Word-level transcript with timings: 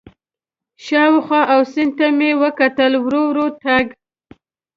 شاوخوا 0.85 1.41
او 1.53 1.61
سیند 1.73 1.93
ته 1.97 2.07
مې 2.17 2.31
وکتل، 2.41 2.91
ورو 3.03 3.21
ورو 3.29 3.47
تګ. 3.63 3.85